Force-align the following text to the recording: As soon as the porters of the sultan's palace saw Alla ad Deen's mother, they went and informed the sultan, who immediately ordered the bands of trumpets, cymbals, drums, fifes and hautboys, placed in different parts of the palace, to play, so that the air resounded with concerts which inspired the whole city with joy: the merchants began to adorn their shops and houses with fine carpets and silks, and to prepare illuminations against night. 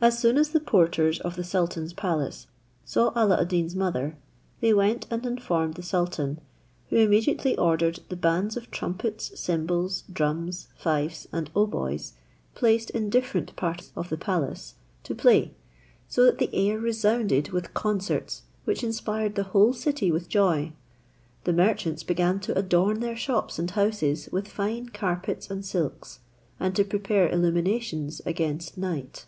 As 0.00 0.16
soon 0.16 0.38
as 0.38 0.50
the 0.50 0.60
porters 0.60 1.18
of 1.22 1.34
the 1.34 1.42
sultan's 1.42 1.92
palace 1.92 2.46
saw 2.84 3.10
Alla 3.16 3.40
ad 3.40 3.48
Deen's 3.48 3.74
mother, 3.74 4.16
they 4.60 4.72
went 4.72 5.08
and 5.10 5.26
informed 5.26 5.74
the 5.74 5.82
sultan, 5.82 6.40
who 6.88 6.94
immediately 6.96 7.58
ordered 7.58 7.98
the 8.08 8.14
bands 8.14 8.56
of 8.56 8.70
trumpets, 8.70 9.36
cymbals, 9.38 10.04
drums, 10.12 10.68
fifes 10.76 11.26
and 11.32 11.48
hautboys, 11.48 12.12
placed 12.54 12.90
in 12.90 13.10
different 13.10 13.56
parts 13.56 13.90
of 13.96 14.08
the 14.08 14.16
palace, 14.16 14.74
to 15.02 15.16
play, 15.16 15.50
so 16.08 16.24
that 16.26 16.38
the 16.38 16.54
air 16.54 16.78
resounded 16.78 17.50
with 17.50 17.74
concerts 17.74 18.42
which 18.66 18.84
inspired 18.84 19.34
the 19.34 19.42
whole 19.50 19.72
city 19.72 20.12
with 20.12 20.28
joy: 20.28 20.72
the 21.42 21.52
merchants 21.52 22.04
began 22.04 22.38
to 22.38 22.56
adorn 22.56 23.00
their 23.00 23.16
shops 23.16 23.58
and 23.58 23.72
houses 23.72 24.28
with 24.30 24.46
fine 24.46 24.88
carpets 24.90 25.50
and 25.50 25.64
silks, 25.66 26.20
and 26.60 26.76
to 26.76 26.84
prepare 26.84 27.28
illuminations 27.28 28.22
against 28.24 28.78
night. 28.78 29.26